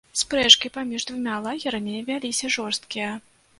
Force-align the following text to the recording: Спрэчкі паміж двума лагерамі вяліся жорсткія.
Спрэчкі 0.19 0.71
паміж 0.77 1.05
двума 1.09 1.35
лагерамі 1.45 2.01
вяліся 2.09 2.53
жорсткія. 2.59 3.15